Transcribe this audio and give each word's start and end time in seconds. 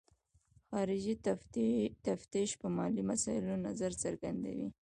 خارجي 0.69 1.13
تفتیش 2.07 2.49
په 2.61 2.67
مالي 2.77 3.03
مسایلو 3.11 3.55
نظر 3.67 3.91
څرګندوي. 4.03 4.69